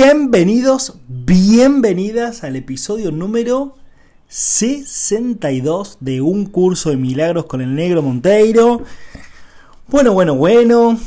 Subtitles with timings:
[0.00, 3.74] Bienvenidos, bienvenidas al episodio número
[4.28, 8.84] 62 de un curso de milagros con el negro Monteiro.
[9.88, 11.00] Bueno, bueno, bueno,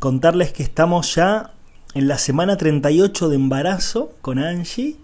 [0.00, 1.52] contarles que estamos ya
[1.94, 4.96] en la semana 38 de embarazo con Angie.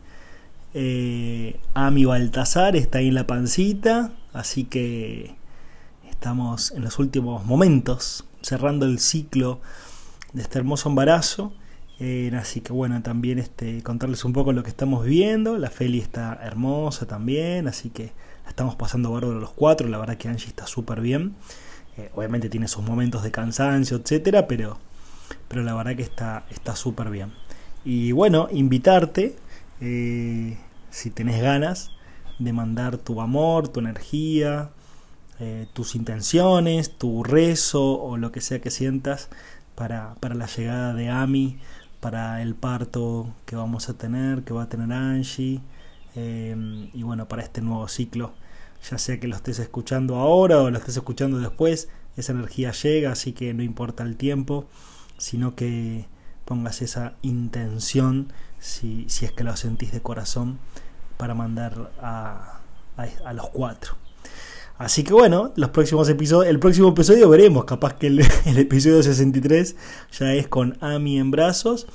[0.75, 5.37] Eh, Ami Baltasar está ahí en la pancita, así que
[6.11, 9.61] estamos en los últimos momentos cerrando el ciclo
[10.33, 11.53] de este hermoso embarazo.
[12.03, 15.59] Eh, así que bueno, también este, contarles un poco lo que estamos viviendo.
[15.59, 18.13] La Feli está hermosa también, así que
[18.49, 19.87] estamos pasando bárbaro los cuatro.
[19.87, 21.35] La verdad que Angie está súper bien.
[21.99, 24.79] Eh, obviamente tiene sus momentos de cansancio, etcétera, pero,
[25.49, 27.33] pero la verdad que está súper bien.
[27.85, 29.37] Y bueno, invitarte,
[29.83, 30.57] eh,
[30.89, 31.91] si tenés ganas,
[32.39, 34.71] de mandar tu amor, tu energía,
[35.73, 39.31] tus intenciones, tu rezo o lo que sea que sientas
[39.75, 41.59] para, para la llegada de Ami
[42.01, 45.61] para el parto que vamos a tener, que va a tener Angie,
[46.15, 48.33] em, y bueno, para este nuevo ciclo,
[48.91, 53.13] ya sea que lo estés escuchando ahora o lo estés escuchando después, esa energía llega,
[53.13, 54.67] así que no importa el tiempo,
[55.19, 56.07] sino que
[56.45, 60.59] pongas esa intención, si, si es que lo sentís de corazón,
[61.19, 62.61] para mandar a,
[62.97, 64.00] a los cuatro.
[64.81, 68.21] Así que bueno, los próximos episodios, el próximo episodio veremos, capaz que el,
[68.57, 69.77] episodio 63
[70.19, 71.87] ya es con Ami en brazos,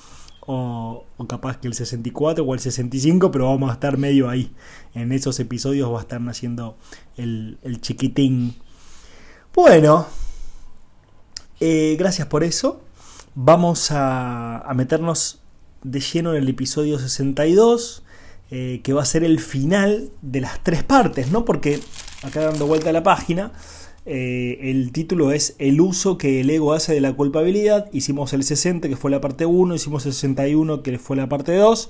[0.41, 4.53] o, capaz que el 64 o el 65, pero vamos a estar medio ahí.
[4.93, 6.77] En esos episodios va a estar naciendo
[7.17, 8.53] el, chiquitín.
[9.55, 10.05] Bueno,
[11.59, 12.83] eh, gracias por eso.
[13.33, 15.39] Vamos a, meternos
[15.81, 18.03] de lleno en el episodio 62.
[18.51, 21.45] Eh, que va a ser el final de las tres partes, ¿no?
[21.45, 21.79] Porque
[22.25, 23.53] acá dando vuelta a la página,
[24.05, 27.89] eh, el título es El uso que el ego hace de la culpabilidad.
[27.91, 31.55] Hicimos el 60, que fue la parte 1, hicimos el 61, que fue la parte
[31.55, 31.89] 2,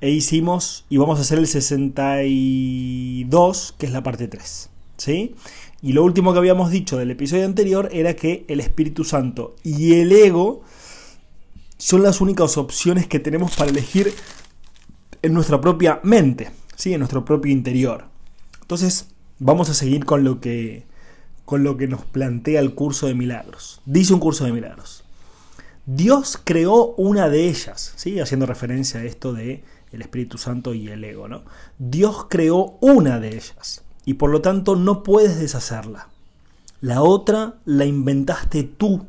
[0.00, 4.70] e hicimos, y vamos a hacer el 62, que es la parte 3.
[4.96, 5.34] ¿Sí?
[5.82, 9.94] Y lo último que habíamos dicho del episodio anterior era que el Espíritu Santo y
[9.94, 10.62] el ego
[11.78, 14.12] son las únicas opciones que tenemos para elegir
[15.22, 16.92] en nuestra propia mente, ¿sí?
[16.92, 18.08] en nuestro propio interior.
[18.60, 19.08] Entonces,
[19.40, 20.88] vamos a seguir con lo que
[21.44, 23.80] con lo que nos plantea el curso de milagros.
[23.84, 25.02] Dice un curso de milagros.
[25.84, 28.20] Dios creó una de ellas, ¿sí?
[28.20, 31.42] haciendo referencia a esto de el Espíritu Santo y el ego, ¿no?
[31.80, 36.06] Dios creó una de ellas y por lo tanto no puedes deshacerla.
[36.80, 39.06] La otra la inventaste tú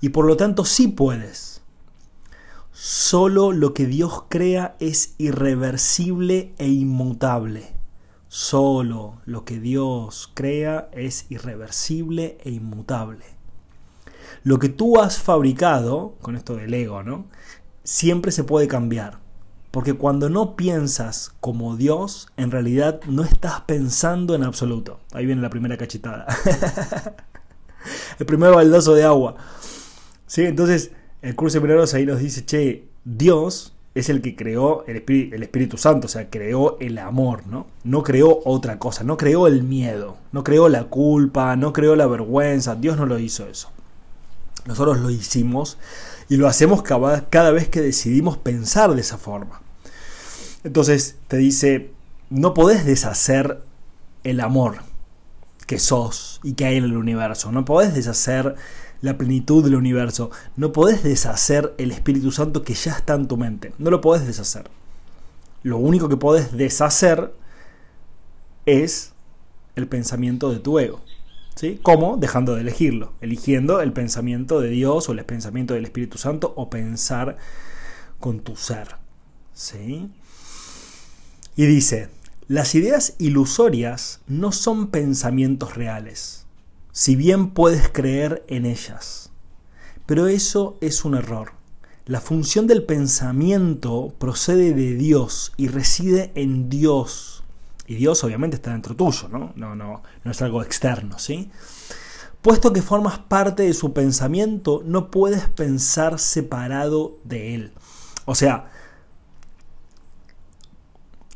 [0.00, 1.60] y por lo tanto sí puedes.
[2.72, 7.77] Solo lo que Dios crea es irreversible e inmutable.
[8.38, 13.24] Solo lo que Dios crea es irreversible e inmutable.
[14.44, 17.26] Lo que tú has fabricado, con esto del ego, ¿no?
[17.82, 19.18] Siempre se puede cambiar.
[19.72, 25.00] Porque cuando no piensas como Dios, en realidad no estás pensando en absoluto.
[25.12, 26.24] Ahí viene la primera cachetada.
[28.20, 29.34] el primer baldazo de agua.
[30.28, 30.44] ¿Sí?
[30.44, 34.96] Entonces, el curso de milagros ahí nos dice, che, Dios es el que creó el
[35.42, 37.66] Espíritu, Santo, o sea, creó el amor, ¿no?
[37.84, 42.06] No creó otra cosa, no creó el miedo, no creó la culpa, no creó la
[42.06, 43.70] vergüenza, Dios no lo hizo eso.
[44.66, 45.78] Nosotros lo hicimos
[46.28, 49.62] y lo hacemos cada, vez que decidimos pensar de esa forma.
[50.62, 51.90] Entonces te dice,
[52.30, 53.62] no podés deshacer
[54.22, 54.82] el amor
[55.66, 58.54] que sos y que hay en el universo, no podés deshacer
[59.00, 60.30] la plenitud del universo.
[60.56, 63.72] No podés deshacer el Espíritu Santo que ya está en tu mente.
[63.78, 64.68] No lo podés deshacer.
[65.62, 67.32] Lo único que podés deshacer
[68.66, 69.12] es
[69.76, 71.00] el pensamiento de tu ego.
[71.54, 71.80] ¿Sí?
[71.82, 72.16] ¿Cómo?
[72.16, 76.70] Dejando de elegirlo, eligiendo el pensamiento de Dios o el pensamiento del Espíritu Santo o
[76.70, 77.36] pensar
[78.20, 78.96] con tu ser.
[79.54, 80.08] ¿Sí?
[81.56, 82.10] Y dice,
[82.46, 86.46] las ideas ilusorias no son pensamientos reales
[86.98, 89.30] si bien puedes creer en ellas.
[90.04, 91.52] Pero eso es un error.
[92.06, 97.44] La función del pensamiento procede de Dios y reside en Dios.
[97.86, 99.52] Y Dios obviamente está dentro tuyo, ¿no?
[99.54, 101.52] No, no, no es algo externo, ¿sí?
[102.42, 107.72] Puesto que formas parte de su pensamiento, no puedes pensar separado de él.
[108.24, 108.72] O sea,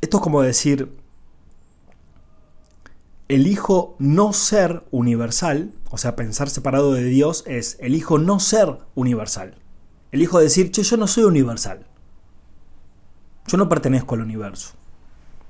[0.00, 1.01] esto es como decir,
[3.34, 9.56] elijo no ser universal, o sea, pensar separado de Dios es elijo no ser universal.
[10.10, 11.86] Elijo decir, che, yo no soy universal.
[13.46, 14.74] Yo no pertenezco al universo.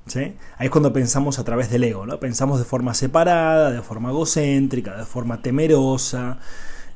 [0.07, 0.37] ¿Sí?
[0.59, 2.19] Ahí es cuando pensamos a través del ego, ¿no?
[2.19, 6.39] Pensamos de forma separada, de forma egocéntrica, de forma temerosa,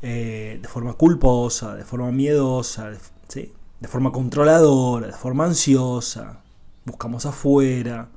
[0.03, 2.93] eh, de forma culposa, de forma miedosa,
[3.29, 3.53] ¿sí?
[3.81, 6.43] de forma controladora, de forma ansiosa,
[6.85, 8.09] buscamos afuera.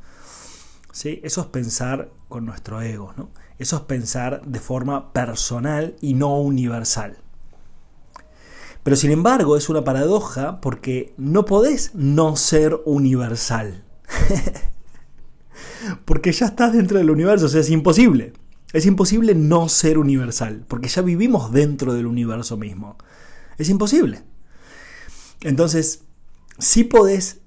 [0.92, 1.20] ¿Sí?
[1.24, 3.30] Eso es pensar con nuestro ego, ¿no?
[3.58, 7.18] Eso es pensar de forma personal y no universal.
[8.84, 13.84] Pero sin embargo es una paradoja porque no podés no ser universal.
[16.06, 18.34] porque ya estás dentro del universo, o sea, es imposible.
[18.72, 22.98] Es imposible no ser universal, porque ya vivimos dentro del universo mismo.
[23.58, 24.22] Es imposible.
[25.42, 26.04] Entonces,
[26.60, 27.40] sí podés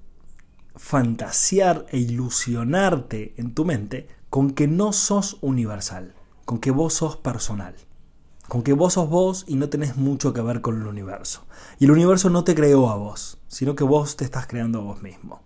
[0.76, 6.14] fantasear e ilusionarte en tu mente con que no sos universal,
[6.44, 7.74] con que vos sos personal,
[8.48, 11.44] con que vos sos vos y no tenés mucho que ver con el universo.
[11.78, 14.82] Y el universo no te creó a vos, sino que vos te estás creando a
[14.82, 15.42] vos mismo.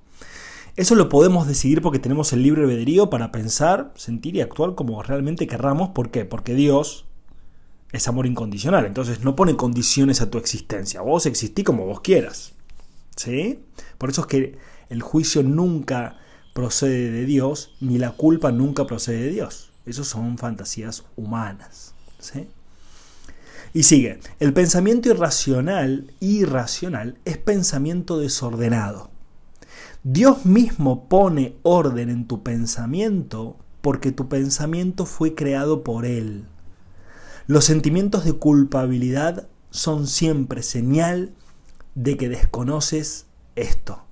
[0.76, 5.02] Eso lo podemos decidir porque tenemos el libre albedrío para pensar, sentir y actuar como
[5.02, 5.90] realmente querramos.
[5.90, 6.26] ¿Por qué?
[6.26, 7.06] Porque Dios
[7.92, 8.84] es amor incondicional.
[8.84, 11.00] Entonces no pone condiciones a tu existencia.
[11.00, 12.52] Vos existís como vos quieras.
[13.16, 13.64] ¿Sí?
[13.96, 14.58] Por eso es que
[14.88, 16.16] el juicio nunca
[16.54, 19.72] procede de Dios, ni la culpa nunca procede de Dios.
[19.84, 21.94] Esos son fantasías humanas.
[22.18, 22.48] ¿sí?
[23.72, 29.10] Y sigue, el pensamiento irracional, irracional, es pensamiento desordenado.
[30.02, 36.46] Dios mismo pone orden en tu pensamiento porque tu pensamiento fue creado por Él.
[37.46, 41.34] Los sentimientos de culpabilidad son siempre señal
[41.94, 44.05] de que desconoces esto.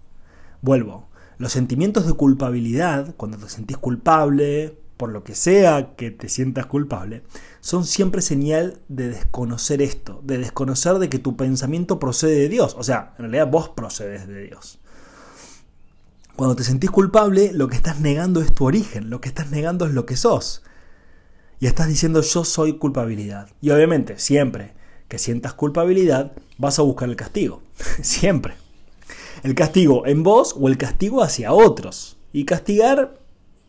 [0.65, 6.31] Vuelvo, los sentimientos de culpabilidad, cuando te sentís culpable, por lo que sea que te
[6.31, 7.23] sientas culpable,
[7.61, 12.75] son siempre señal de desconocer esto, de desconocer de que tu pensamiento procede de Dios.
[12.79, 14.79] O sea, en realidad vos procedes de Dios.
[16.35, 19.85] Cuando te sentís culpable, lo que estás negando es tu origen, lo que estás negando
[19.85, 20.63] es lo que sos.
[21.61, 23.51] Y estás diciendo yo soy culpabilidad.
[23.61, 24.73] Y obviamente, siempre
[25.09, 27.61] que sientas culpabilidad, vas a buscar el castigo.
[28.01, 28.64] siempre.
[29.45, 32.17] El castigo en vos o el castigo hacia otros.
[32.33, 33.21] Y castigar,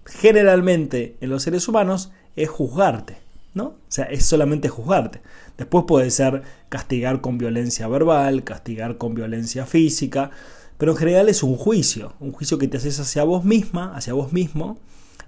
[0.05, 3.17] generalmente, en los seres humanos, es juzgarte.
[3.53, 3.65] ¿no?
[3.65, 5.21] O sea, es solamente juzgarte.
[5.57, 10.31] Después puede ser castigar con violencia verbal, castigar con violencia física,
[10.77, 14.13] pero en general es un juicio, un juicio que te haces hacia vos misma, hacia
[14.13, 14.77] vos mismo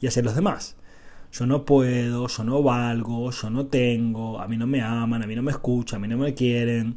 [0.01, 0.75] y hacia los demás.
[1.31, 5.27] Yo no puedo, yo no valgo, yo no tengo, a mí no me aman, a
[5.27, 6.95] mí no me escuchan, a mí no me quieren,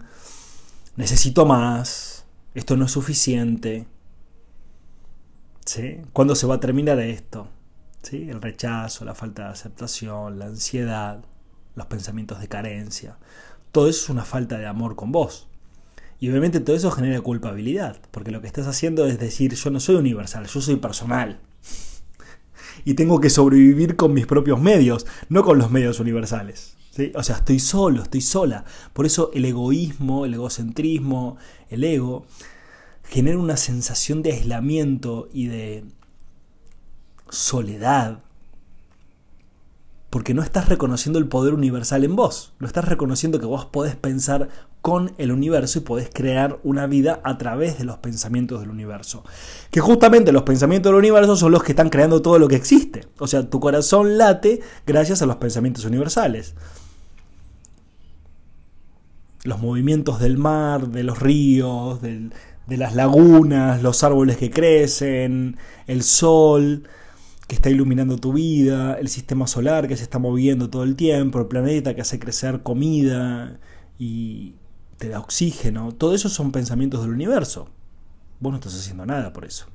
[0.96, 2.19] necesito más,
[2.54, 3.86] esto no es suficiente.
[5.64, 5.98] ¿Sí?
[6.12, 7.48] ¿Cuándo se va a terminar esto?
[8.02, 8.28] ¿Sí?
[8.28, 11.24] El rechazo, la falta de aceptación, la ansiedad,
[11.76, 13.18] los pensamientos de carencia.
[13.72, 15.48] Todo eso es una falta de amor con vos.
[16.18, 19.80] Y obviamente todo eso genera culpabilidad, porque lo que estás haciendo es decir, yo no
[19.80, 21.38] soy universal, yo soy personal.
[22.82, 26.78] Y tengo que sobrevivir con mis propios medios, no con los medios universales.
[27.14, 28.64] O sea, estoy solo, estoy sola.
[28.92, 31.36] Por eso el egoísmo, el egocentrismo,
[31.68, 32.26] el ego,
[33.04, 35.84] genera una sensación de aislamiento y de
[37.28, 38.22] soledad,
[40.10, 43.94] porque no estás reconociendo el poder universal en vos, no estás reconociendo que vos podés
[43.94, 44.48] pensar
[44.82, 49.24] con el universo y podés crear una vida a través de los pensamientos del universo.
[49.70, 53.06] Que justamente los pensamientos del universo son los que están creando todo lo que existe.
[53.18, 56.54] O sea, tu corazón late gracias a los pensamientos universales.
[59.44, 62.30] Los movimientos del mar, de los ríos, de
[62.76, 65.56] las lagunas, los árboles que crecen,
[65.86, 66.84] el sol,
[67.50, 71.40] que está iluminando tu vida, el sistema solar que se está moviendo todo el tiempo,
[71.40, 73.58] el planeta que hace crecer comida
[73.98, 74.54] y
[74.98, 77.68] te da oxígeno, todo eso son pensamientos del universo.
[78.38, 79.66] Vos no estás haciendo nada por eso.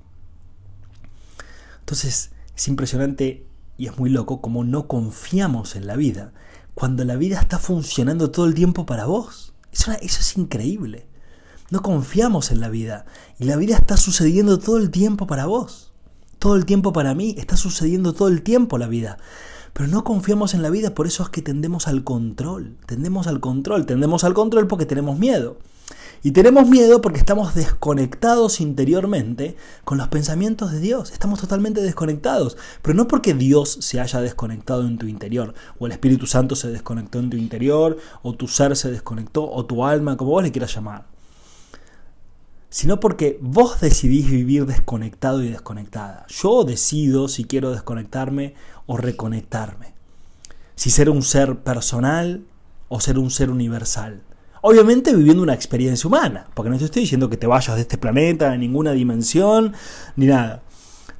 [1.79, 3.45] Entonces es impresionante
[3.77, 6.33] y es muy loco como no confiamos en la vida
[6.75, 9.53] cuando la vida está funcionando todo el tiempo para vos.
[9.75, 11.05] Eso, eso es increíble.
[11.69, 13.05] No confiamos en la vida
[13.37, 15.91] y la vida está sucediendo todo el tiempo para vos
[16.45, 19.17] todo el tiempo para mí, está sucediendo todo el tiempo la vida.
[19.73, 23.39] Pero no confiamos en la vida, por eso es que tendemos al control, tendemos al
[23.39, 25.57] control, tendemos al control porque tenemos miedo.
[26.25, 31.11] Y tenemos miedo porque estamos desconectados interiormente con los pensamientos de Dios.
[31.11, 32.57] Estamos totalmente desconectados.
[32.81, 36.69] Pero no porque Dios se haya desconectado en tu interior, o el Espíritu Santo se
[36.69, 40.51] desconectó en tu interior, o tu ser se desconectó, o tu alma, como vos le
[40.51, 41.05] quieras llamar
[42.71, 46.25] sino porque vos decidís vivir desconectado y desconectada.
[46.27, 48.55] Yo decido si quiero desconectarme
[48.85, 49.93] o reconectarme.
[50.75, 52.43] Si ser un ser personal
[52.89, 54.23] o ser un ser universal.
[54.67, 57.99] Obviamente viviendo una experiencia humana, porque no te estoy diciendo que te vayas de este
[57.99, 59.73] planeta, de ninguna dimensión,
[60.15, 60.63] ni nada.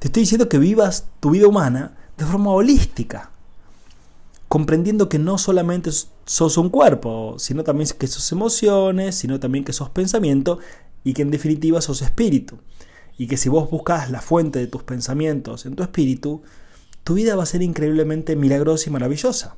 [0.00, 3.30] Te estoy diciendo que vivas tu vida humana de forma holística,
[4.48, 5.92] comprendiendo que no solamente
[6.24, 10.58] sos un cuerpo, sino también que sos emociones, sino también que sos pensamiento
[11.04, 12.58] y que en definitiva sos espíritu.
[13.16, 16.42] Y que si vos buscas la fuente de tus pensamientos en tu espíritu,
[17.04, 19.54] tu vida va a ser increíblemente milagrosa y maravillosa.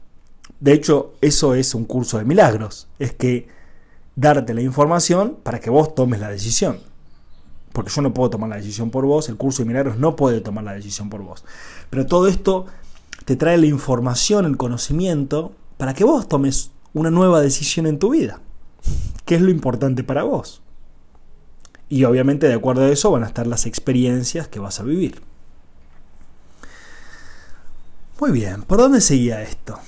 [0.60, 2.88] De hecho, eso es un curso de milagros.
[2.98, 3.56] Es que
[4.18, 6.80] darte la información para que vos tomes la decisión.
[7.72, 10.40] Porque yo no puedo tomar la decisión por vos, el curso de milagros no puede
[10.40, 11.44] tomar la decisión por vos.
[11.88, 12.66] Pero todo esto
[13.24, 18.10] te trae la información, el conocimiento, para que vos tomes una nueva decisión en tu
[18.10, 18.40] vida.
[19.24, 20.62] ¿Qué es lo importante para vos?
[21.88, 25.22] Y obviamente de acuerdo a eso van a estar las experiencias que vas a vivir.
[28.18, 29.78] Muy bien, ¿por dónde seguía esto?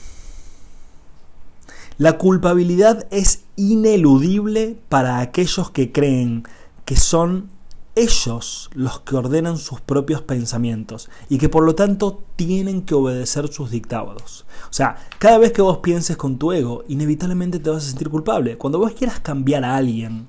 [2.00, 6.45] La culpabilidad es ineludible para aquellos que creen
[6.87, 7.50] que son
[7.95, 13.49] ellos los que ordenan sus propios pensamientos y que por lo tanto tienen que obedecer
[13.49, 14.47] sus dictados.
[14.71, 18.09] O sea, cada vez que vos pienses con tu ego, inevitablemente te vas a sentir
[18.09, 18.57] culpable.
[18.57, 20.26] Cuando vos quieras cambiar a alguien,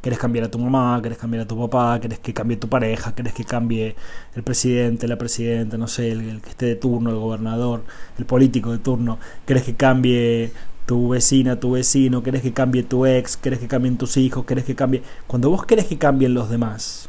[0.00, 3.14] querés cambiar a tu mamá, querés cambiar a tu papá, querés que cambie tu pareja,
[3.14, 3.96] querés que cambie
[4.34, 7.84] el presidente, la presidenta, no sé, el, que esté de turno, el gobernador,
[8.16, 10.52] el político de turno, querés que cambie
[10.86, 14.64] tu vecina, tu vecino, querés que cambie tu ex, querés que cambien tus hijos, querés
[14.64, 15.02] que cambie...
[15.26, 17.08] Cuando vos querés que cambien los demás,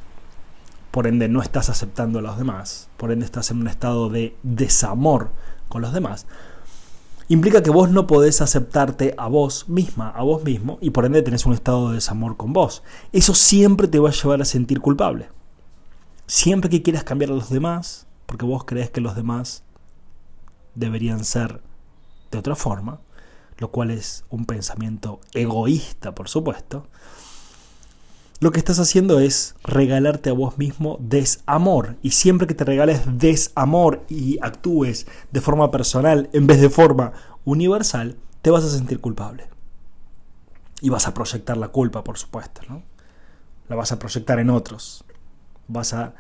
[0.90, 4.36] por ende no estás aceptando a los demás, por ende estás en un estado de
[4.42, 5.30] desamor
[5.70, 6.26] con los demás,
[7.28, 11.22] implica que vos no podés aceptarte a vos misma, a vos mismo, y por ende
[11.22, 12.82] tenés un estado de desamor con vos.
[13.12, 15.30] Eso siempre te va a llevar a sentir culpable.
[16.26, 19.64] Siempre que quieras cambiar a los demás, porque vos crees que los demás
[20.74, 21.62] deberían ser
[22.32, 23.00] de otra forma,
[23.58, 26.88] lo cual es un pensamiento egoísta, por supuesto,
[28.40, 31.96] lo que estás haciendo es regalarte a vos mismo desamor.
[32.04, 37.14] Y siempre que te regales desamor y actúes de forma personal en vez de forma
[37.46, 39.50] universal, te vas a sentir culpable.
[40.82, 42.84] Y vas a proyectar la culpa, por supuesto, ¿no?
[43.70, 45.04] La vas a proyectar en otros.
[45.68, 46.14] Vas a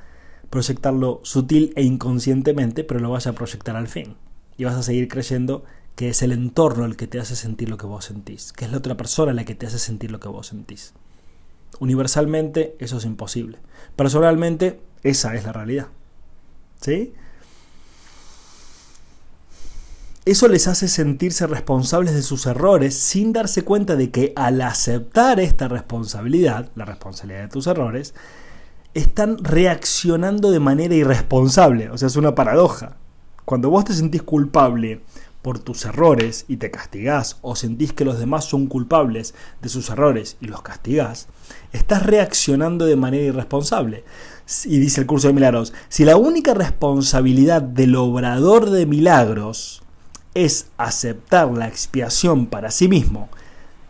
[0.50, 4.15] proyectarlo sutil e inconscientemente, pero lo vas a proyectar al fin.
[4.58, 5.65] Y vas a seguir creyendo
[5.98, 8.72] que es el entorno el que te hace sentir lo que vos sentís, que es
[8.72, 10.94] la otra persona la que te hace sentir lo que vos sentís.
[11.80, 13.58] Universalmente eso es imposible.
[13.96, 15.88] Personalmente esa es la realidad.
[16.80, 17.16] ¿Sí?
[20.24, 25.39] Eso les hace sentirse responsables de sus errores sin darse cuenta de que al aceptar
[25.39, 28.13] esta responsabilidad, la responsabilidad de tus errores,
[28.94, 31.89] están reaccionando de manera irresponsable.
[31.89, 32.98] O sea, es una paradoja.
[33.46, 35.01] Cuando vos te sentís culpable
[35.48, 39.89] por tus errores y te castigás o sentís que los demás son culpables de sus
[39.89, 41.30] errores y los castigás,
[41.72, 44.04] estás reaccionando de manera irresponsable.
[44.66, 49.84] Y dice el curso de milagros, si la única responsabilidad del obrador de milagros
[50.34, 53.30] es aceptar la expiación para sí mismo,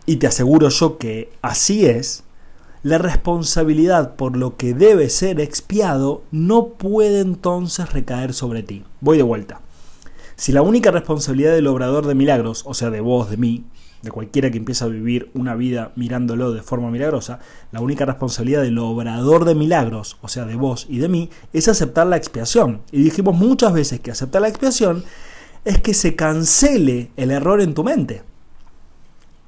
[0.06, 2.22] y te aseguro yo que así es,
[2.84, 8.84] la responsabilidad por lo que debe ser expiado no puede entonces recaer sobre ti.
[9.00, 9.60] Voy de vuelta.
[10.38, 13.64] Si la única responsabilidad del obrador de milagros, o sea, de vos, de mí,
[14.02, 17.40] de cualquiera que empieza a vivir una vida mirándolo de forma milagrosa,
[17.72, 21.66] la única responsabilidad del obrador de milagros, o sea, de vos y de mí, es
[21.66, 22.82] aceptar la expiación.
[22.92, 25.02] Y dijimos muchas veces que aceptar la expiación
[25.64, 28.22] es que se cancele el error en tu mente,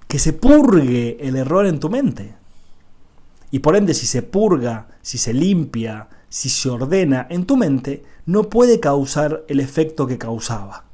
[0.09, 2.35] que se purgue el error en tu mente.
[3.53, 8.03] Y por ende, si se purga, si se limpia, si se ordena en tu mente,
[8.31, 10.85] no puede causar el efecto que causaba,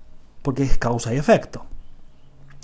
[0.41, 1.67] porque es causa y efecto.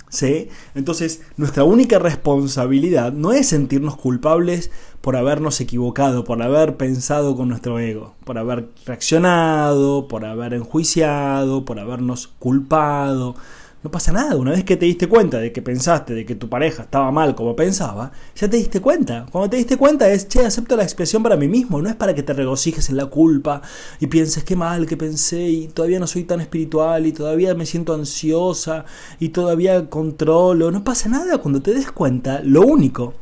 [0.09, 0.49] ¿Sí?
[0.73, 7.49] Entonces, nuestra única responsabilidad no es sentirnos culpables por habernos equivocado, por haber pensado con
[7.49, 13.35] nuestro ego, por haber reaccionado, por haber enjuiciado, por habernos culpado,
[13.83, 14.37] no pasa nada.
[14.37, 17.35] Una vez que te diste cuenta de que pensaste de que tu pareja estaba mal
[17.35, 19.25] como pensaba, ya te diste cuenta.
[19.29, 21.81] Cuando te diste cuenta es, che, acepto la expresión para mí mismo.
[21.81, 23.61] No es para que te regocijes en la culpa
[23.99, 27.65] y pienses qué mal que pensé y todavía no soy tan espiritual y todavía me
[27.65, 28.85] siento ansiosa
[29.19, 30.71] y todavía controlo.
[30.71, 31.39] No pasa nada.
[31.39, 33.13] Cuando te des cuenta, lo único,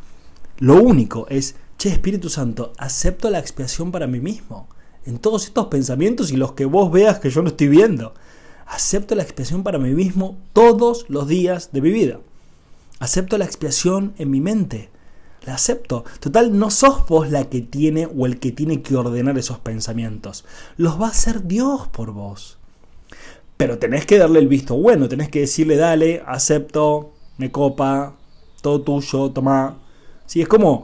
[0.59, 4.67] lo único es, che, Espíritu Santo, acepto la expiación para mí mismo.
[5.05, 8.13] En todos estos pensamientos y los que vos veas que yo no estoy viendo.
[8.71, 12.21] Acepto la expiación para mí mismo todos los días de mi vida.
[12.99, 14.89] Acepto la expiación en mi mente.
[15.45, 16.05] la acepto.
[16.21, 20.45] Total, no sos vos la que tiene o el que tiene que ordenar esos pensamientos.
[20.77, 22.59] Los va a hacer Dios por vos.
[23.57, 28.15] Pero tenés que darle el visto bueno, tenés que decirle, dale, acepto, me copa,
[28.61, 29.79] todo tuyo, toma.
[30.27, 30.83] Sí, es como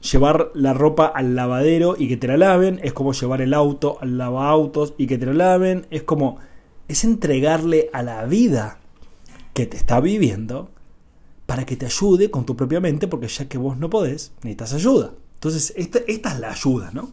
[0.00, 3.98] llevar la ropa al lavadero y que te la laven, es como llevar el auto
[4.00, 6.38] al lavautos y que te la laven, es como
[6.88, 8.78] es entregarle a la vida
[9.52, 10.70] que te está viviendo
[11.46, 14.74] para que te ayude con tu propia mente, porque ya que vos no podés, necesitas
[14.74, 15.14] ayuda.
[15.34, 17.12] Entonces, esta, esta es la ayuda, ¿no?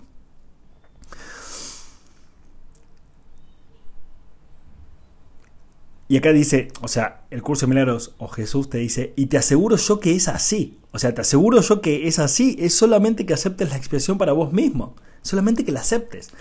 [6.11, 9.37] Y acá dice, o sea, el curso de milagros o Jesús te dice, y te
[9.37, 10.77] aseguro yo que es así.
[10.91, 14.33] O sea, te aseguro yo que es así, es solamente que aceptes la expiación para
[14.33, 16.31] vos mismo, solamente que la aceptes.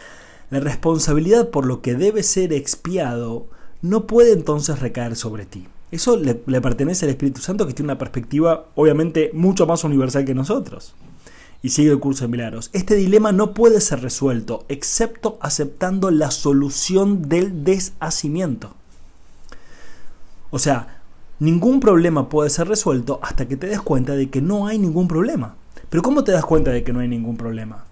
[0.50, 3.46] La responsabilidad por lo que debe ser expiado
[3.82, 5.68] no puede entonces recaer sobre ti.
[5.92, 10.34] Eso le, pertenece al Espíritu Santo que tiene una perspectiva obviamente mucho más universal que
[10.34, 10.94] nosotros.
[11.62, 12.70] Y sigue el curso de milagros.
[12.72, 18.74] Este dilema no puede ser resuelto excepto aceptando la solución del deshacimiento.
[20.50, 21.00] O sea,
[21.38, 25.06] ningún problema puede ser resuelto hasta que te des cuenta de que no hay ningún
[25.06, 25.54] problema.
[25.90, 27.84] Pero ¿cómo te das cuenta de que no hay ningún problema?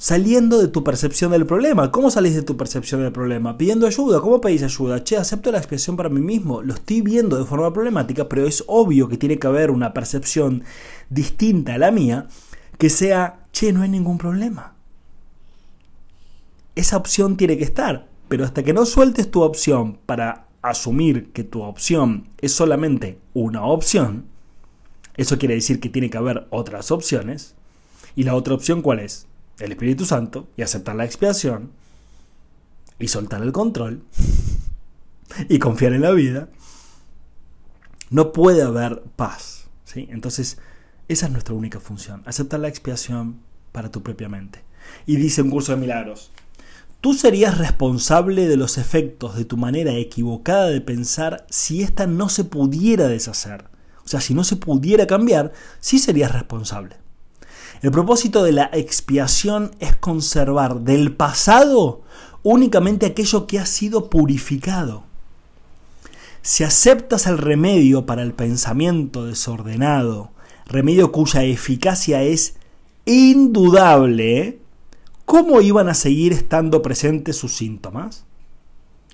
[0.00, 1.92] Saliendo de tu percepción del problema.
[1.92, 3.58] ¿Cómo salís de tu percepción del problema?
[3.58, 4.22] Pidiendo ayuda.
[4.22, 5.04] ¿Cómo pedís ayuda?
[5.04, 6.62] Che, acepto la expresión para mí mismo.
[6.62, 10.64] Lo estoy viendo de forma problemática, pero es obvio que tiene que haber una percepción
[11.10, 12.28] distinta a la mía
[12.78, 14.74] que sea, che, no hay ningún problema.
[16.74, 18.08] Esa opción tiene que estar.
[18.28, 23.66] Pero hasta que no sueltes tu opción para asumir que tu opción es solamente una
[23.66, 24.24] opción,
[25.18, 27.54] eso quiere decir que tiene que haber otras opciones.
[28.16, 29.26] ¿Y la otra opción cuál es?
[29.60, 31.70] El Espíritu Santo y aceptar la expiación
[32.98, 34.02] y soltar el control
[35.48, 36.48] y confiar en la vida.
[38.10, 39.68] No puede haber paz.
[39.84, 40.08] ¿sí?
[40.10, 40.58] Entonces,
[41.08, 43.40] esa es nuestra única función, aceptar la expiación
[43.72, 44.64] para tu propia mente.
[45.06, 46.32] Y dice un curso de milagros,
[47.00, 52.28] Tú serías responsable de los efectos de tu manera equivocada de pensar si ésta no
[52.28, 53.64] se pudiera deshacer.
[54.04, 56.96] O sea, si no se pudiera cambiar, sí serías responsable.
[57.82, 62.02] El propósito de la expiación es conservar del pasado
[62.42, 65.04] únicamente aquello que ha sido purificado.
[66.42, 70.30] Si aceptas el remedio para el pensamiento desordenado,
[70.66, 72.54] remedio cuya eficacia es
[73.06, 74.58] indudable,
[75.24, 78.24] ¿cómo iban a seguir estando presentes sus síntomas?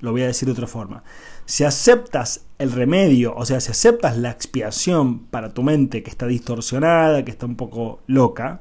[0.00, 1.04] Lo voy a decir de otra forma.
[1.46, 6.26] Si aceptas el remedio, o sea, si aceptas la expiación para tu mente que está
[6.26, 8.60] distorsionada, que está un poco loca,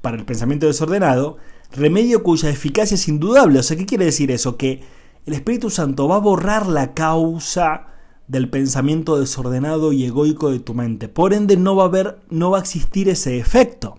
[0.00, 1.36] para el pensamiento desordenado,
[1.72, 3.58] remedio cuya eficacia es indudable.
[3.58, 4.56] O sea, ¿qué quiere decir eso?
[4.56, 4.82] Que
[5.26, 7.86] el Espíritu Santo va a borrar la causa
[8.28, 11.08] del pensamiento desordenado y egoico de tu mente.
[11.08, 13.98] Por ende, no va a haber, no va a existir ese efecto.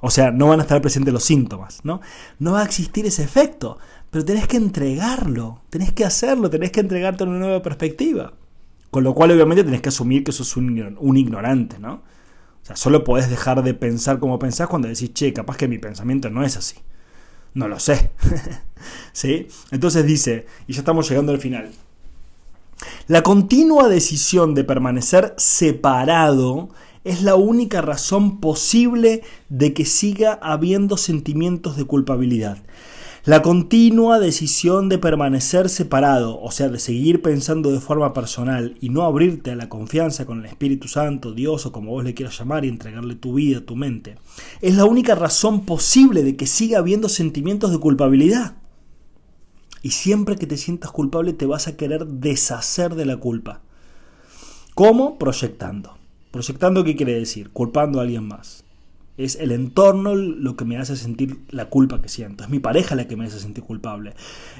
[0.00, 2.00] O sea, no van a estar presentes los síntomas, ¿no?
[2.38, 3.76] No va a existir ese efecto,
[4.10, 8.32] pero tenés que entregarlo, tenés que hacerlo, tenés que entregarte una nueva perspectiva.
[8.90, 11.94] Con lo cual, obviamente, tenés que asumir que sos un, ignorante, ¿no?
[12.62, 15.78] O sea, solo podés dejar de pensar como pensás cuando decís, che, capaz que mi
[15.78, 16.76] pensamiento no es así.
[17.54, 18.10] No lo sé.
[19.12, 19.46] ¿Sí?
[19.70, 21.70] Entonces dice, y ya estamos llegando al final.
[23.06, 26.70] La continua decisión de permanecer separado
[27.04, 32.58] es la única razón posible de que siga habiendo sentimientos de culpabilidad.
[33.24, 38.88] La continua decisión de permanecer separado, o sea, de seguir pensando de forma personal y
[38.88, 42.38] no abrirte a la confianza con el Espíritu Santo, Dios o como vos le quieras
[42.38, 44.16] llamar y entregarle tu vida, tu mente,
[44.62, 48.56] es la única razón posible de que siga habiendo sentimientos de culpabilidad.
[49.82, 53.60] Y siempre que te sientas culpable te vas a querer deshacer de la culpa.
[54.74, 55.18] ¿Cómo?
[55.18, 55.98] Proyectando.
[56.30, 57.50] Proyectando, ¿qué quiere decir?
[57.50, 58.64] Culpando a alguien más.
[59.20, 62.42] Es el entorno lo que me hace sentir la culpa que siento.
[62.42, 64.14] Es mi pareja la que me hace sentir culpable.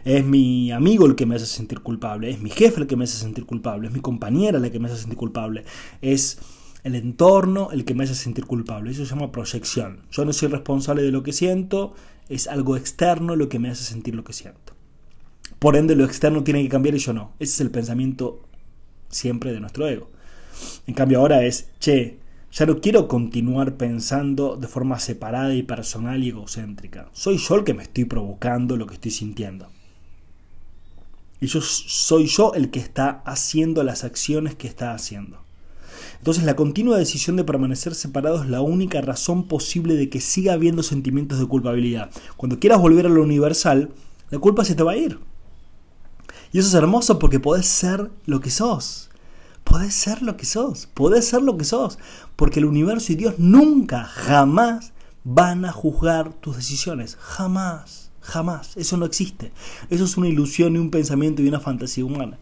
[0.05, 2.29] Es mi amigo el que me hace sentir culpable.
[2.29, 3.89] Es mi jefe el que me hace sentir culpable.
[3.89, 5.65] Es mi compañera la que me hace sentir culpable.
[6.03, 6.39] Es
[6.85, 8.91] el entorno el que me hace sentir culpable.
[8.91, 10.01] Eso se llama proyección.
[10.11, 11.95] Yo no soy responsable de lo que siento.
[12.29, 14.75] Es algo externo lo que me hace sentir lo que siento.
[15.59, 17.33] Por ende, lo externo tiene que cambiar y yo no.
[17.39, 18.43] Ese es el pensamiento
[19.09, 20.11] siempre de nuestro ego.
[20.87, 22.19] En cambio ahora es, che,
[22.53, 27.09] ya no quiero continuar pensando de forma separada y personal y egocéntrica.
[27.13, 29.69] Soy yo el que me estoy provocando lo que estoy sintiendo.
[31.41, 35.39] Y yo soy yo el que está haciendo las acciones que está haciendo.
[36.19, 40.53] Entonces la continua decisión de permanecer separado es la única razón posible de que siga
[40.53, 42.11] habiendo sentimientos de culpabilidad.
[42.37, 43.91] Cuando quieras volver a lo universal,
[44.31, 45.19] la culpa se te va a ir.
[46.53, 49.10] Y eso es hermoso porque podés ser lo que sos
[49.65, 51.99] Podés ser lo que sos, podés ser lo que sos,
[52.37, 54.93] porque el universo y Dios nunca, jamás
[55.25, 59.53] van a juzgar tus decisiones, jamás, jamás, eso no existe,
[59.91, 62.39] eso es una ilusión y un pensamiento y una fantasía humana.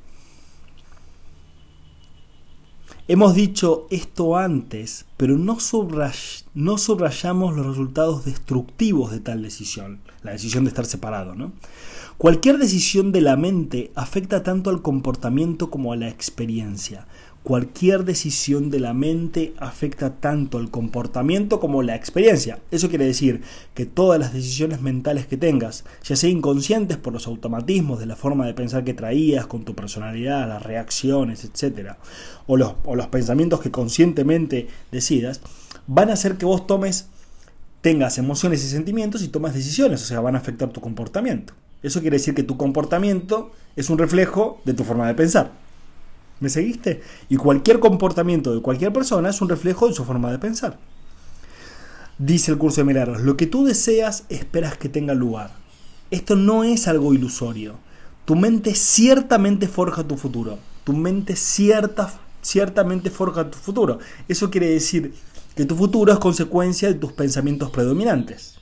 [3.11, 10.64] Hemos dicho esto antes, pero no, subrayamos los resultados destructivos de tal decisión, la decisión
[10.64, 11.35] de estar separado.
[11.35, 11.53] ¿no?
[12.18, 17.07] Cualquier decisión de la mente afecta tanto al comportamiento como a la experiencia.
[17.49, 22.59] Cualquier decisión de la mente afecta tanto al comportamiento como la experiencia.
[22.71, 23.41] Eso quiere decir
[23.73, 28.17] que todas las decisiones mentales que tengas, ya sea inconscientes por los automatismos de la
[28.17, 31.93] forma de pensar que traías, con tu personalidad, las reacciones, etc.,
[32.47, 35.41] o los, o los pensamientos que conscientemente decidas,
[35.87, 37.07] van a hacer que vos tomes,
[37.81, 41.55] tengas emociones y sentimientos y tomes decisiones, o sea, van a afectar tu comportamiento.
[41.83, 45.67] Eso quiere decir que tu comportamiento es un reflejo de tu forma de pensar.
[46.40, 47.03] ¿Me seguiste?
[47.29, 50.79] Y cualquier comportamiento de cualquier persona es un reflejo de su forma de pensar.
[52.18, 55.53] Dice el curso de milagros, lo que tú deseas esperas que tenga lugar.
[56.11, 57.77] Esto no es algo ilusorio.
[58.24, 60.59] Tu mente ciertamente forja tu futuro.
[60.85, 63.98] Tu mente cierta, ciertamente forja tu futuro.
[64.29, 65.14] Eso quiere decir
[65.55, 68.55] que tu futuro es consecuencia de tus pensamientos predominantes.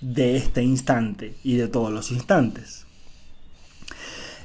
[0.00, 2.85] De este instante y de todos los instantes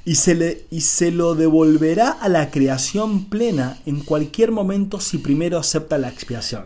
[0.04, 5.20] y se, le, y se lo devolverá a la creación plena en cualquier momento si
[5.20, 6.66] primero acepta la expiación.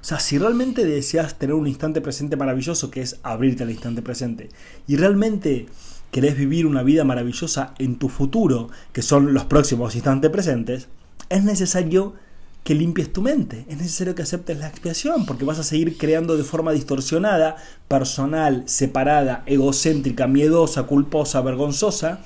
[0.00, 4.02] O sea, si realmente deseas tener un instante presente maravilloso, que es abrirte al instante
[4.02, 4.48] presente,
[4.86, 5.66] y realmente
[6.10, 10.88] querés vivir una vida maravillosa en tu futuro, que son los próximos instantes presentes,
[11.28, 12.14] es necesario
[12.62, 16.36] que limpies tu mente, es necesario que aceptes la expiación, porque vas a seguir creando
[16.36, 22.22] de forma distorsionada, personal, separada, egocéntrica, miedosa, culposa, vergonzosa,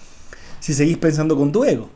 [0.61, 1.91] si seguís pensando con tu ego.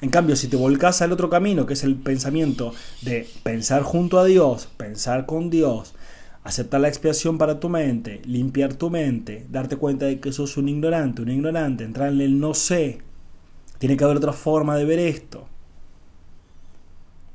[0.00, 4.18] En cambio, si te volcás al otro camino, que es el pensamiento de pensar junto
[4.18, 5.94] a Dios, pensar con Dios,
[6.44, 10.68] aceptar la expiación para tu mente, limpiar tu mente, darte cuenta de que sos un
[10.68, 13.00] ignorante, un ignorante, entrar en el no sé,
[13.78, 15.48] tiene que haber otra forma de ver esto.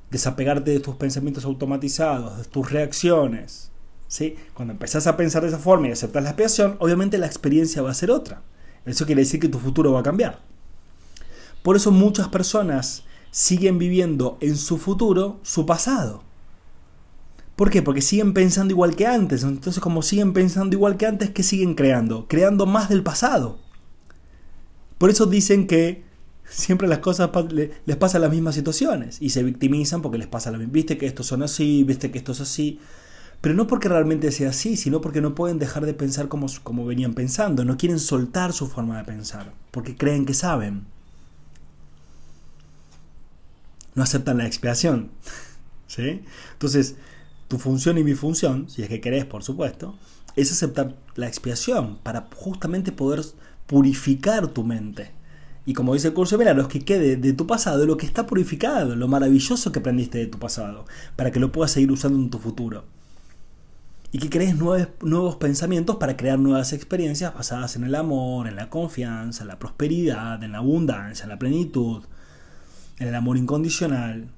[0.10, 3.72] Desapegarte de tus pensamientos automatizados, de tus reacciones.
[4.08, 4.36] ¿sí?
[4.54, 7.92] Cuando empezás a pensar de esa forma y aceptas la expiación, obviamente la experiencia va
[7.92, 8.42] a ser otra.
[8.86, 10.53] Eso quiere decir que tu futuro va a cambiar.
[11.64, 16.24] Por eso muchas personas siguen viviendo en su futuro su pasado.
[17.56, 17.82] ¿Por qué?
[17.82, 19.44] Porque siguen pensando igual que antes.
[19.44, 22.28] Entonces, como siguen pensando igual que antes, ¿qué siguen creando?
[22.28, 23.60] Creando más del pasado.
[24.98, 26.04] Por eso dicen que
[26.46, 30.58] siempre las cosas les pasan las mismas situaciones y se victimizan porque les pasa la
[30.58, 30.74] misma.
[30.74, 32.80] Viste que estos son así, viste que esto es así.
[33.42, 36.86] Pero no porque realmente sea así, sino porque no pueden dejar de pensar como, como
[36.86, 37.66] venían pensando.
[37.66, 40.93] No quieren soltar su forma de pensar porque creen que saben.
[43.96, 45.12] No aceptan la expiación.
[45.88, 46.24] ¿Sí?
[46.54, 46.96] Entonces,
[47.48, 49.96] tu función y mi función, si es que querés, por supuesto,
[50.36, 53.22] es aceptar la expiación para justamente poder
[53.68, 55.12] purificar tu mente.
[55.66, 58.28] Y como dice el curso de los que quede de tu pasado lo que está
[58.28, 62.30] purificado, lo maravilloso que aprendiste de tu pasado, para que lo puedas seguir usando en
[62.30, 62.84] tu futuro.
[64.12, 68.58] Y que crees nuevos, nuevos pensamientos para crear nuevas experiencias basadas en el amor, en
[68.58, 72.04] la confianza, en la prosperidad, en la abundancia, en la plenitud,
[73.00, 74.30] en el amor incondicional,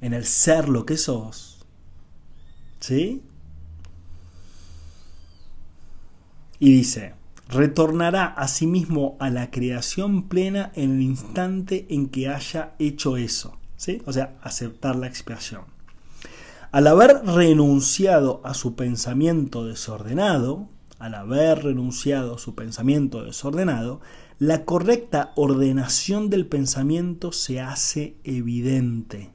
[0.00, 1.64] en el ser lo que sos.
[2.80, 3.22] ¿Sí?
[6.58, 7.14] Y dice,
[7.48, 13.16] retornará a sí mismo a la creación plena en el instante en que haya hecho
[13.16, 13.58] eso.
[13.76, 14.02] ¿Sí?
[14.06, 15.62] O sea, aceptar la expiación.
[16.72, 24.00] Al haber renunciado a su pensamiento desordenado, al haber renunciado a su pensamiento desordenado,
[24.38, 29.30] la correcta ordenación del pensamiento se hace evidente.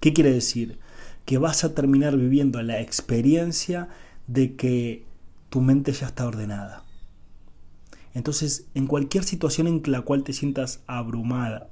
[0.00, 0.78] ¿Qué quiere decir?
[1.24, 3.88] Que vas a terminar viviendo la experiencia
[4.26, 5.06] de que
[5.48, 6.84] tu mente ya está ordenada.
[8.12, 11.70] Entonces, en cualquier situación en la cual te sientas abrumada,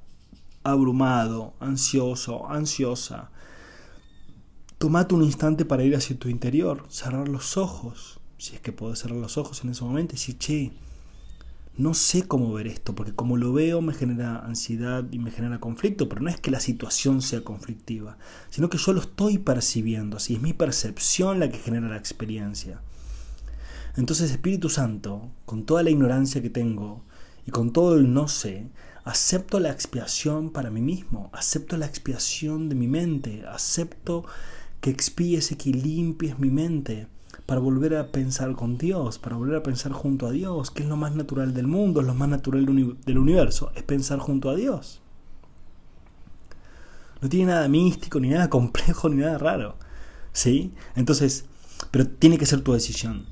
[0.63, 3.29] abrumado, ansioso, ansiosa,
[4.79, 8.99] tomate un instante para ir hacia tu interior, cerrar los ojos, si es que puedes
[8.99, 10.71] cerrar los ojos en ese momento y decir, che,
[11.79, 15.61] no sé cómo ver esto, porque como lo veo me genera ansiedad y me genera
[15.61, 18.17] conflicto, pero no es que la situación sea conflictiva,
[18.49, 22.81] sino que yo lo estoy percibiendo, así es mi percepción la que genera la experiencia.
[23.95, 27.05] Entonces Espíritu Santo, con toda la ignorancia que tengo
[27.47, 28.67] y con todo el no sé,
[29.05, 34.25] acepto la expiación para mí mismo, acepto la expiación de mi mente, acepto
[34.81, 37.07] que expíes y que limpies mi mente
[37.49, 40.87] para volver a pensar con Dios, para volver a pensar junto a Dios, que es
[40.87, 44.55] lo más natural del mundo, es lo más natural del universo, es pensar junto a
[44.55, 45.01] Dios.
[47.23, 49.77] No tiene nada místico, ni nada complejo, ni nada raro.
[50.31, 50.73] ¿Sí?
[50.95, 51.45] Entonces,
[51.89, 53.25] pero tiene que ser tu decisión.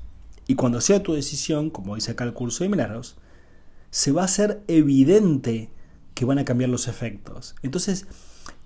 [0.48, 3.18] Y cuando sea tu decisión, como dice acá el curso de milagros,
[3.92, 5.70] se va a hacer evidente
[6.14, 7.54] que van a cambiar los efectos.
[7.62, 8.08] Entonces,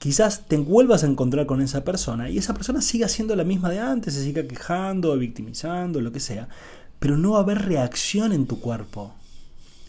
[0.02, 3.70] quizás te vuelvas a encontrar con esa persona y esa persona siga siendo la misma
[3.70, 6.48] de antes, se siga quejando, victimizando, lo que sea,
[6.98, 9.14] pero no va a haber reacción en tu cuerpo.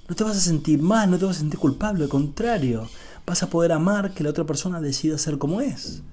[0.08, 2.88] No te vas a sentir mal, no te vas a sentir culpable, al contrario,
[3.26, 6.04] vas a poder amar que la otra persona decida ser como es.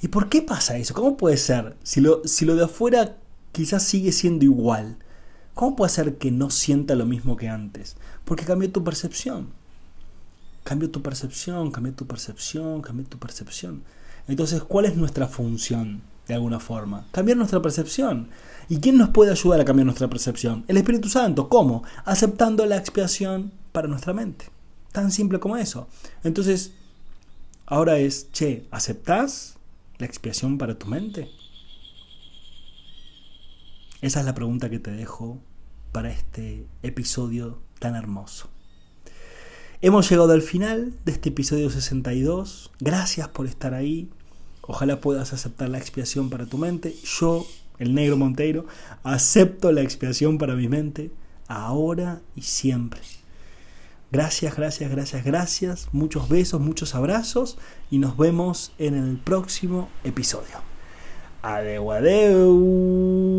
[0.00, 0.94] ¿Y por qué pasa eso?
[0.94, 1.76] ¿Cómo puede ser?
[1.82, 3.18] Si lo, si lo de afuera
[3.52, 4.96] quizás sigue siendo igual,
[5.52, 7.98] ¿cómo puede ser que no sienta lo mismo que antes?
[8.24, 9.48] Porque cambió tu percepción.
[10.66, 13.84] Cambió tu percepción, cambió tu percepción, cambió tu percepción.
[14.26, 16.02] Entonces, ¿cuál es nuestra función?
[16.26, 17.06] De alguna forma.
[17.12, 18.30] Cambiar nuestra percepción.
[18.68, 20.64] ¿Y quién nos puede ayudar a cambiar nuestra percepción?
[20.66, 21.48] El Espíritu Santo.
[21.48, 21.84] ¿Cómo?
[22.04, 24.46] Aceptando la expiación para nuestra mente.
[24.90, 25.86] Tan simple como eso.
[26.24, 26.72] Entonces,
[27.64, 29.58] ahora es, che, ¿aceptás
[29.98, 31.30] la expiación para tu mente?
[34.00, 35.38] Esa es la pregunta que te dejo
[35.92, 38.48] para este episodio tan hermoso.
[39.82, 42.70] Hemos llegado al final de este episodio 62.
[42.80, 44.08] Gracias por estar ahí.
[44.62, 46.96] Ojalá puedas aceptar la expiación para tu mente.
[47.04, 47.46] Yo,
[47.78, 48.64] el negro Monteiro,
[49.02, 51.10] acepto la expiación para mi mente
[51.46, 53.00] ahora y siempre.
[54.10, 55.88] Gracias, gracias, gracias, gracias.
[55.92, 57.58] Muchos besos, muchos abrazos
[57.90, 60.56] y nos vemos en el próximo episodio.
[61.42, 63.35] Adeu, adeu.